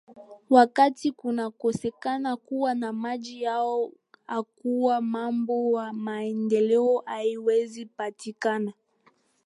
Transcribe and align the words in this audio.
wakati 0.49 1.11
kunakosekana 1.11 2.37
kuwa 2.37 2.75
na 2.75 2.93
maji 2.93 3.47
aa 3.47 3.87
hakuwa 4.27 5.01
mambo 5.01 5.91
maendeleo 5.93 7.03
haiwezi 7.05 7.85
patikana 7.85 8.73